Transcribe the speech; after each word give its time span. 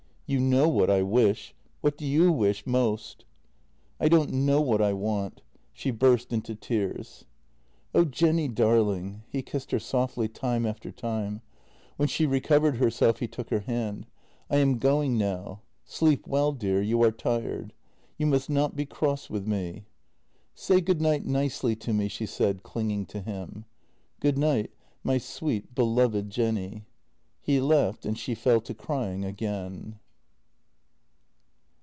"You 0.31 0.39
know 0.39 0.69
what 0.69 0.89
I 0.89 1.01
wish. 1.01 1.53
What 1.81 1.97
do 1.97 2.05
you 2.05 2.31
wish— 2.31 2.65
most? 2.65 3.25
""I 3.99 4.07
don't 4.07 4.31
know 4.31 4.61
what 4.61 4.81
I 4.81 4.93
want." 4.93 5.41
She 5.73 5.91
burst 5.91 6.31
into 6.31 6.55
tears." 6.55 7.25
Oh, 7.93 8.05
Jenny 8.05 8.47
darling." 8.47 9.23
He 9.27 9.41
kissed 9.41 9.71
her 9.71 9.77
softly 9.79 10.29
time 10.29 10.65
after 10.65 10.89
time. 10.89 11.41
When 11.97 12.07
she 12.07 12.25
recovered 12.25 12.77
herself 12.77 13.19
he 13.19 13.27
took 13.27 13.49
her 13.49 13.59
hand: 13.59 14.07
"I 14.49 14.55
am 14.59 14.77
going 14.77 15.17
now. 15.17 15.63
Sleep 15.83 16.25
well, 16.25 16.53
dear; 16.53 16.81
you 16.81 17.03
are 17.03 17.11
tired. 17.11 17.73
You 18.17 18.25
must 18.27 18.49
not 18.49 18.73
be 18.73 18.85
cross 18.85 19.29
with 19.29 19.45
me."" 19.45 19.83
Say 20.55 20.79
good 20.79 21.01
night 21.01 21.25
nicely 21.25 21.75
to 21.75 21.91
me," 21.91 22.07
she 22.07 22.25
said, 22.25 22.63
clinging 22.63 23.05
to 23.07 23.19
him." 23.21 23.65
Good 24.21 24.37
night, 24.37 24.71
my 25.03 25.17
sweet, 25.17 25.75
beloved 25.75 26.29
Jenny." 26.29 26.85
He 27.41 27.59
left, 27.59 28.05
and 28.05 28.17
she 28.17 28.33
fell 28.33 28.61
to 28.61 28.73
crying 28.73 29.25
again. 29.25 29.97